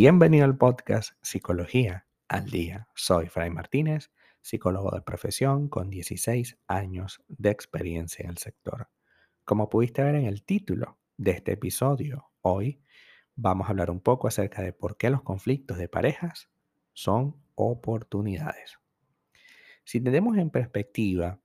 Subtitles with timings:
[0.00, 2.88] Bienvenido al podcast Psicología al Día.
[2.96, 8.88] Soy Fray Martínez, psicólogo de profesión con 16 años de experiencia en el sector.
[9.44, 12.82] Como pudiste ver en el título de este episodio, hoy
[13.36, 16.50] vamos a hablar un poco acerca de por qué los conflictos de parejas
[16.92, 18.80] son oportunidades.
[19.84, 21.40] Si tenemos en perspectiva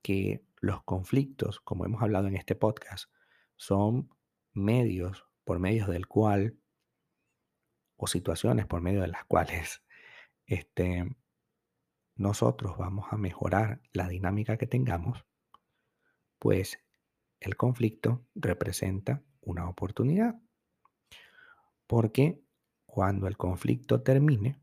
[0.00, 3.10] que los conflictos, como hemos hablado en este podcast,
[3.56, 4.10] son
[4.52, 6.58] medios por medios del cual
[7.96, 9.82] o situaciones por medio de las cuales
[10.46, 11.16] este,
[12.16, 15.24] nosotros vamos a mejorar la dinámica que tengamos,
[16.38, 16.78] pues
[17.40, 20.40] el conflicto representa una oportunidad.
[21.86, 22.42] Porque
[22.86, 24.60] cuando el conflicto termine,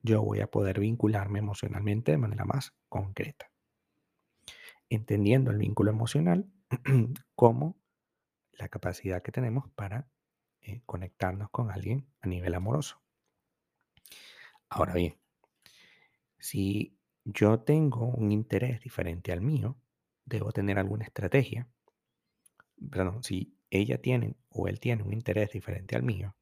[0.00, 3.50] yo voy a poder vincularme emocionalmente de manera más concreta.
[4.88, 6.50] Entendiendo el vínculo emocional
[7.34, 7.76] como
[8.52, 10.08] la capacidad que tenemos para
[10.60, 13.00] eh, conectarnos con alguien a nivel amoroso.
[14.68, 15.16] Ahora bien,
[16.38, 19.76] si yo tengo un interés diferente al mío,
[20.24, 21.68] debo tener alguna estrategia.
[22.90, 26.36] Perdón, si ella tiene o él tiene un interés diferente al mío,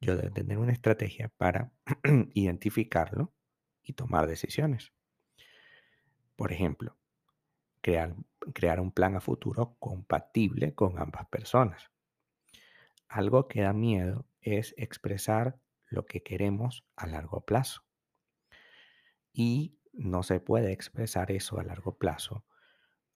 [0.00, 1.72] yo debo tener una estrategia para
[2.34, 3.34] identificarlo
[3.82, 4.92] y tomar decisiones.
[6.36, 6.96] Por ejemplo,
[8.52, 11.90] crear, un plan a futuro compatible con ambas personas.
[13.08, 17.82] Algo que da miedo es expresar lo que queremos a largo plazo.
[19.32, 22.44] Y no se puede expresar eso a largo plazo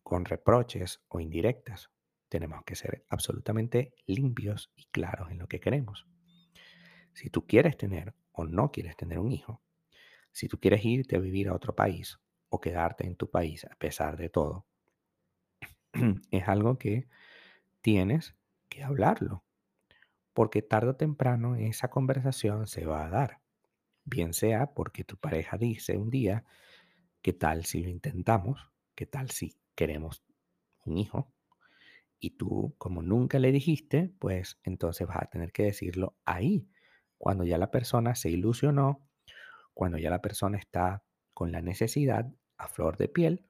[0.03, 1.91] con reproches o indirectas.
[2.29, 6.07] Tenemos que ser absolutamente limpios y claros en lo que queremos.
[7.12, 9.62] Si tú quieres tener o no quieres tener un hijo,
[10.33, 12.19] si tú quieres irte a vivir a otro país
[12.53, 14.67] o quedarte en tu país a pesar de todo,
[16.31, 17.08] es algo que
[17.81, 18.36] tienes
[18.69, 19.42] que hablarlo
[20.34, 23.41] porque tarde o temprano esa conversación se va a dar.
[24.05, 26.45] Bien sea porque tu pareja dice un día,
[27.23, 28.70] ¿qué tal si lo intentamos?
[28.95, 30.24] ¿Qué tal si queremos
[30.85, 31.33] un hijo?
[32.18, 36.68] Y tú, como nunca le dijiste, pues entonces vas a tener que decirlo ahí,
[37.18, 39.08] cuando ya la persona se ilusionó,
[39.74, 41.02] cuando ya la persona está
[41.35, 42.33] con la necesidad
[42.68, 43.46] flor de piel,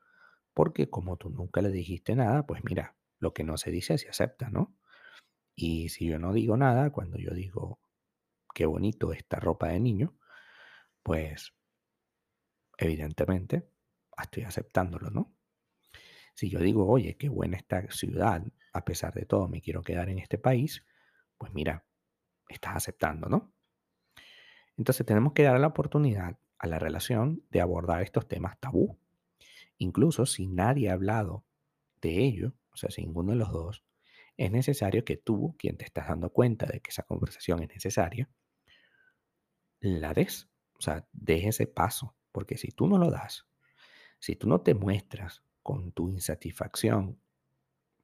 [0.55, 4.09] porque como tú nunca le dijiste nada, pues mira, lo que no se dice se
[4.09, 4.77] acepta, ¿no?
[5.55, 7.81] Y si yo no digo nada, cuando yo digo
[8.55, 10.17] qué bonito esta ropa de niño,
[11.03, 11.55] pues
[12.79, 13.69] evidentemente
[14.21, 15.35] estoy aceptándolo, ¿no?
[16.35, 18.43] Si yo digo, oye, qué buena esta ciudad,
[18.73, 20.85] a pesar de todo me quiero quedar en este país,
[21.39, 21.85] pues mira,
[22.49, 23.53] estás aceptando, ¿no?
[24.77, 28.97] Entonces tenemos que dar la oportunidad a la relación de abordar estos temas tabú.
[29.79, 31.45] Incluso si nadie ha hablado
[32.01, 33.85] de ello, o sea, si ninguno de los dos,
[34.37, 38.31] es necesario que tú, quien te estás dando cuenta de que esa conversación es necesaria,
[39.81, 40.49] la des.
[40.75, 42.15] O sea, des ese paso.
[42.31, 43.47] Porque si tú no lo das,
[44.21, 47.19] si tú no te muestras con tu insatisfacción,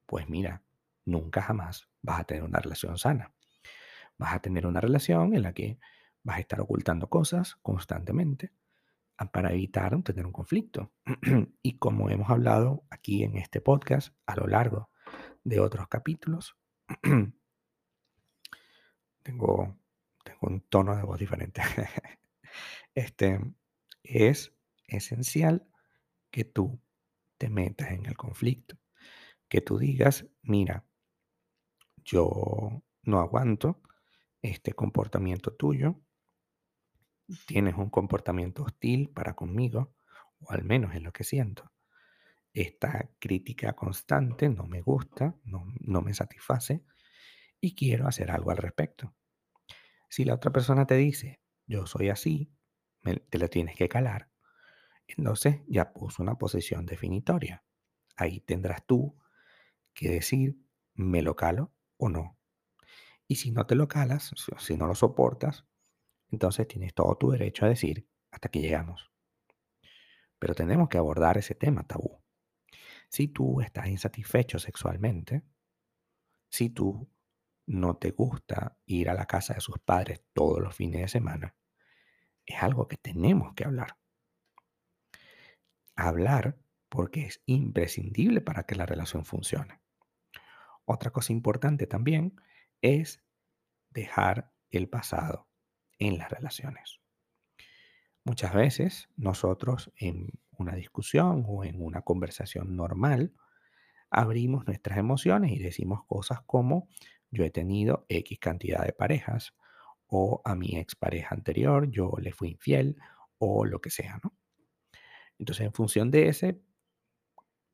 [0.04, 0.64] pues mira,
[1.04, 3.32] nunca jamás vas a tener una relación sana.
[4.19, 5.78] Vas a tener una relación en la que
[6.23, 8.53] vas a estar ocultando cosas constantemente
[9.33, 10.93] para evitar tener un conflicto.
[11.62, 14.91] y como hemos hablado aquí en este podcast a lo largo
[15.45, 16.56] de otros capítulos.
[19.23, 19.79] tengo,
[20.25, 21.62] tengo un tono de voz diferente.
[22.95, 23.41] este,
[24.03, 24.55] es
[24.87, 25.69] esencial
[26.31, 26.81] que tú
[27.39, 28.79] te metas en el conflicto,
[29.49, 30.85] que tú digas, mira,
[32.05, 33.83] yo no aguanto
[34.43, 36.00] este comportamiento tuyo,
[37.47, 39.94] tienes un comportamiento hostil para conmigo,
[40.41, 41.71] o al menos es lo que siento
[42.61, 46.84] esta crítica constante no me gusta, no, me satisface
[47.61, 49.15] y quiero hacer algo al respecto.
[50.09, 52.53] Si la otra persona te dice, yo soy así,
[53.03, 54.31] te lo tienes que calar,
[55.06, 57.65] entonces ya puso una posición definitoria.
[58.17, 59.17] Ahí tendrás tú
[59.94, 60.58] que decir,
[60.94, 62.38] me lo calo o no.
[63.26, 65.67] Y si no te lo calas, si no lo soportas,
[66.30, 69.10] entonces tienes todo tu derecho a decir, hasta que llegamos.
[70.38, 72.22] Pero tenemos que abordar ese tema tabú.
[73.08, 75.42] Si tú estás insatisfecho sexualmente,
[76.50, 77.10] si tú
[77.66, 81.56] no te gusta ir a la casa de sus padres todos los fines de semana,
[82.46, 83.98] es algo que tenemos que hablar.
[85.96, 86.58] Hablar
[86.88, 89.80] porque es imprescindible para que la relación funcione.
[90.84, 92.40] Otra cosa importante también
[92.80, 93.22] es
[93.90, 95.48] dejar el pasado
[95.99, 97.00] en las relaciones.
[98.25, 100.29] Muchas veces nosotros en
[100.59, 103.33] una discusión o en una conversación normal,
[104.11, 106.89] abrimos nuestras emociones y decimos cosas como
[107.31, 109.55] yo he tenido X cantidad de parejas
[110.06, 112.97] o a mi expareja anterior yo le fui infiel
[113.39, 114.35] o lo que sea, ¿no?
[115.39, 116.61] Entonces, en función de ese,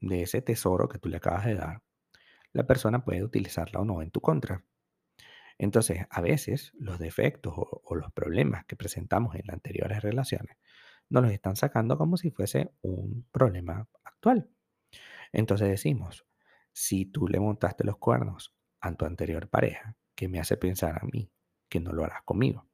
[0.00, 1.82] de ese tesoro que tú le acabas de dar,
[2.52, 4.62] la persona puede utilizarla o no en tu contra.
[5.58, 10.56] Entonces, a veces los defectos o, los problemas que presentamos en las anteriores relaciones
[11.08, 14.48] nos los están sacando como si fuese un problema actual.
[15.32, 16.26] Entonces decimos,
[16.72, 21.06] si tú le montaste los cuernos a tu anterior pareja, ¿qué me hace pensar a
[21.06, 21.30] mí
[21.68, 22.66] que no lo harás conmigo?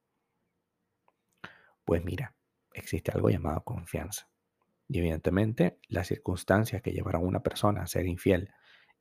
[1.84, 2.34] Pues mira,
[2.72, 4.28] existe algo llamado confianza.
[4.88, 8.52] Y evidentemente las circunstancias que llevaron a una persona a ser infiel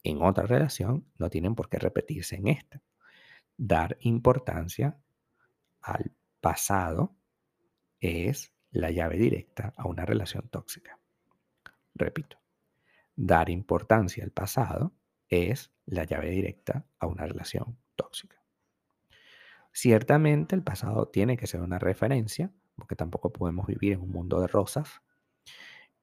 [0.04, 2.82] en otra relación no tienen por qué repetirse en esta.
[3.62, 4.98] Dar importancia
[5.82, 7.14] al pasado
[8.00, 10.98] es la llave directa a una relación tóxica.
[11.94, 12.38] Repito,
[13.18, 14.94] dar importancia al pasado
[15.28, 18.42] es la llave directa a una relación tóxica.
[19.74, 24.40] Ciertamente el pasado tiene que ser una referencia, porque tampoco podemos vivir en un mundo
[24.40, 25.02] de rosas.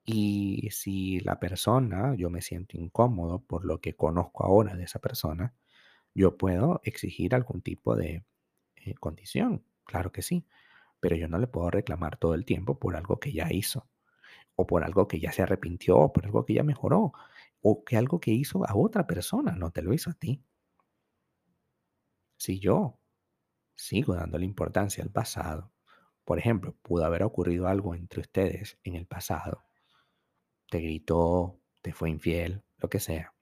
[0.04, 4.98] Y si la persona, yo me siento incómodo por lo que conozco ahora de esa
[4.98, 5.54] persona,
[6.16, 8.24] yo puedo exigir algún tipo de
[8.76, 10.46] eh, condición, claro que sí,
[11.00, 13.86] pero yo no le puedo reclamar todo el tiempo por algo que ya hizo,
[14.56, 17.12] o por algo que ya se arrepintió, o por algo que ya mejoró,
[17.60, 20.42] o que algo que hizo a otra persona, no te lo hizo a ti.
[22.38, 22.98] Si yo
[23.74, 25.72] sigo dándole importancia al pasado,
[26.24, 29.64] por ejemplo, pudo haber ocurrido algo entre ustedes en el pasado,
[30.70, 33.35] te gritó, te fue infiel, lo que sea,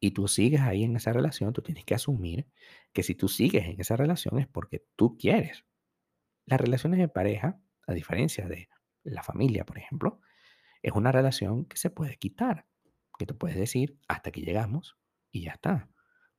[0.00, 2.48] y tú sigues ahí en esa relación, tú tienes que asumir
[2.92, 5.66] que si tú sigues en esa relación es porque tú quieres.
[6.46, 8.70] Las relaciones de pareja, a diferencia de
[9.04, 10.20] la familia, por ejemplo,
[10.82, 12.66] es una relación que se puede quitar,
[13.18, 14.96] que tú puedes decir hasta que llegamos
[15.30, 15.90] y ya está,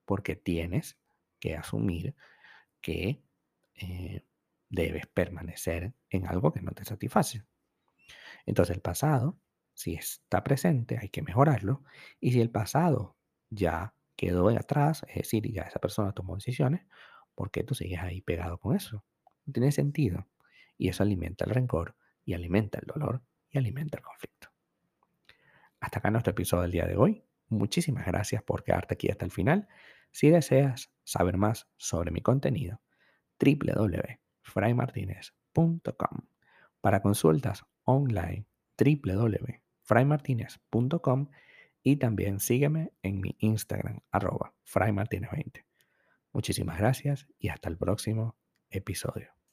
[0.05, 0.97] porque tienes
[1.39, 2.15] que asumir
[2.81, 3.23] que
[3.75, 4.25] eh,
[4.69, 7.45] debes permanecer en algo que no te satisface.
[8.47, 9.39] Entonces el pasado,
[9.75, 11.83] si está presente, hay que mejorarlo,
[12.19, 13.17] y si el pasado
[13.51, 16.85] ya quedó atrás, es decir, ya esa persona tomó decisiones,
[17.35, 19.03] ¿por qué tú sigues ahí pegado con eso?
[19.45, 20.27] No tiene sentido.
[20.77, 21.95] Y eso alimenta el rencor
[22.25, 23.21] y alimenta el dolor
[23.51, 24.47] y alimenta el conflicto.
[25.79, 27.23] Hasta acá nuestro episodio del día de hoy.
[27.49, 29.67] Muchísimas gracias por quedarte aquí hasta el final.
[30.11, 32.79] Si deseas saber más sobre mi contenido,
[33.39, 36.17] www.fraymartinez.com.
[36.79, 38.45] Para consultas online,
[38.77, 41.27] www.fraymartinez.com
[41.83, 45.65] y también sígueme en mi Instagram, arroba fraymartinez20.
[46.31, 48.37] Muchísimas gracias y hasta el próximo
[48.69, 49.40] episodio.